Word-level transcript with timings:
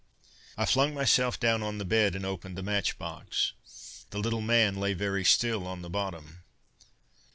I 0.57 0.65
flung 0.65 0.95
myself 0.95 1.39
down 1.39 1.61
on 1.61 1.77
the 1.77 1.85
bed 1.85 2.15
and 2.15 2.25
opened 2.25 2.57
the 2.57 2.63
matchbox. 2.63 3.53
The 4.09 4.17
little 4.17 4.41
man 4.41 4.77
lay 4.77 4.93
very 4.95 5.23
still 5.23 5.67
on 5.67 5.83
the 5.83 5.91
bottom. 5.91 6.41